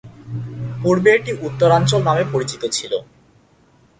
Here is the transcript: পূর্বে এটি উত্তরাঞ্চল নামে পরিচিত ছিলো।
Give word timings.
পূর্বে 0.81 1.09
এটি 1.17 1.31
উত্তরাঞ্চল 1.47 2.01
নামে 2.03 2.23
পরিচিত 2.33 2.61
ছিলো। 2.67 2.97